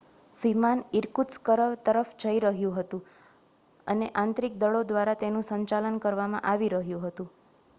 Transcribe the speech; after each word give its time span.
વિમાન 0.39 0.79
ઇરકુત્સ્ક 0.99 1.49
તરફ 1.81 2.13
જઈ 2.23 2.39
રહ્યું 2.41 2.73
હતું 2.77 3.03
અને 3.87 4.07
આંતરિક 4.15 4.57
દળો 4.59 4.81
દ્વારા 4.87 5.17
તેનું 5.19 5.47
સંચાલન 5.47 6.01
કરવામાં 6.01 6.49
આવી 6.49 6.71
રહ્યું 6.75 7.05
હતું 7.05 7.31